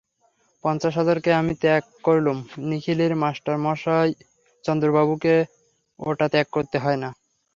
[0.63, 2.37] পঞ্চাশ হাজারকে আমি ত্যাগ করলুম,
[2.69, 4.11] নিখিলের মাস্টারমশায়
[4.63, 5.35] চন্দ্রবাবুকে
[5.99, 7.09] ওটা ত্যাগ করতে হয় না।